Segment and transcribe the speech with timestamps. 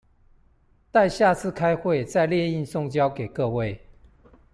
[0.91, 3.79] 待下次開會再列印送交各位